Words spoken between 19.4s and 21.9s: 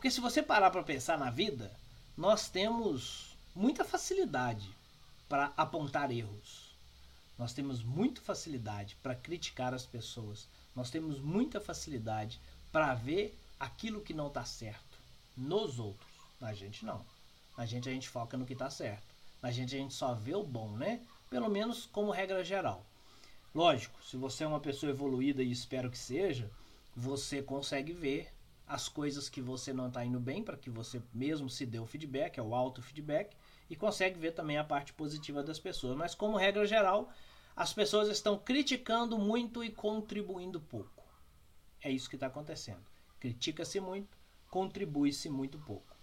Na gente a gente só vê o bom, né? Pelo menos